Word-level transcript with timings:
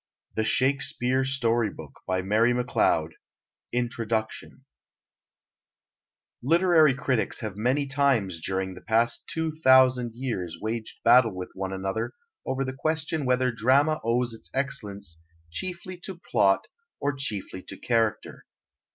S. 0.35 0.51
BARNES 0.99 1.37
& 1.37 1.39
CO., 1.39 1.61
NEW 1.61 1.75
YORK. 1.77 1.93
[Illustration: 2.09 3.13
INTRODUCTION] 3.71 4.65
Literary 6.41 6.95
critics 6.95 7.41
have 7.41 7.55
many 7.55 7.85
times 7.85 8.41
during 8.43 8.73
the 8.73 8.81
past 8.81 9.27
two 9.27 9.51
thousand 9.51 10.15
years 10.15 10.57
waged 10.59 11.03
battle 11.03 11.35
with 11.35 11.51
one 11.53 11.71
another 11.71 12.13
over 12.47 12.65
the 12.65 12.73
question 12.73 13.25
whether 13.27 13.51
drama 13.51 13.99
owes 14.03 14.33
its 14.33 14.49
excellence 14.55 15.19
chiefly 15.51 15.97
to 15.99 16.19
plot 16.31 16.65
or 16.99 17.13
chiefly 17.13 17.61
to 17.61 17.77
character. 17.77 18.47